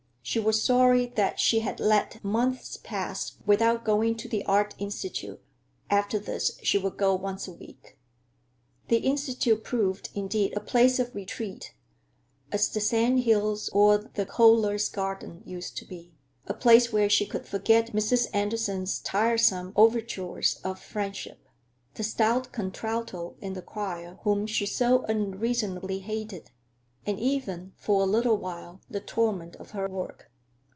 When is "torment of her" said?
29.01-29.87